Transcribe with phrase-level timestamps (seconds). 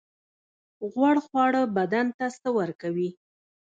[0.91, 3.09] غوړ خواړه بدن ته څه ورکوي؟